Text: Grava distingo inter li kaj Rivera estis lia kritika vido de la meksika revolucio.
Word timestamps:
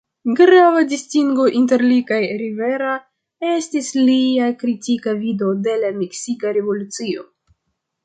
Grava 0.37 0.79
distingo 0.93 1.45
inter 1.59 1.83
li 1.91 1.97
kaj 2.07 2.21
Rivera 2.41 2.95
estis 3.51 3.93
lia 4.01 4.51
kritika 4.65 5.17
vido 5.23 5.55
de 5.69 5.81
la 5.87 5.97
meksika 6.03 6.59
revolucio. 6.61 7.33